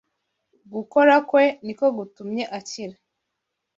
Ugukora 0.69 1.15
kwe 1.29 1.43
ni 1.65 1.73
uko 1.75 1.85
gutumye 1.97 2.43
akira 2.57 2.95